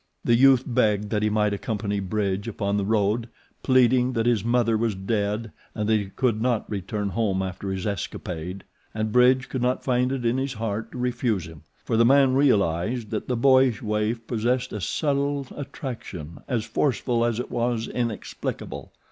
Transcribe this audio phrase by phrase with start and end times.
[0.23, 3.29] The youth begged that he might accompany Bridge upon the road,
[3.61, 7.85] pleading that his mother was dead and that he could not return home after his
[7.85, 8.63] escapade.
[8.95, 12.33] And Bridge could not find it in his heart to refuse him, for the man
[12.33, 18.91] realized that the boyish waif possessed a subtile attraction, as forceful as it was inexplicable.